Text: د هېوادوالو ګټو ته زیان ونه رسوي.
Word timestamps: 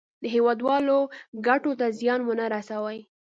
د 0.21 0.23
هېوادوالو 0.35 0.97
ګټو 1.47 1.71
ته 1.79 1.85
زیان 1.99 2.19
ونه 2.23 2.45
رسوي. 2.53 2.99